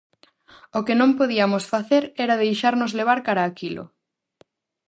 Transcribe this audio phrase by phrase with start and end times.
[0.77, 3.83] O que non podiamos facer era deixarnos levar cara aquilo.